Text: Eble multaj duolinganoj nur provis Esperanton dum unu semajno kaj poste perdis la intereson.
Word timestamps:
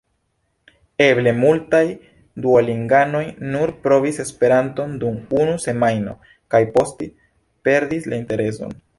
Eble 1.07 1.31
multaj 1.39 1.81
duolinganoj 2.45 3.21
nur 3.55 3.73
provis 3.83 4.17
Esperanton 4.23 4.95
dum 5.03 5.19
unu 5.41 5.59
semajno 5.65 6.15
kaj 6.55 6.63
poste 6.79 7.09
perdis 7.69 8.09
la 8.15 8.19
intereson. 8.23 8.75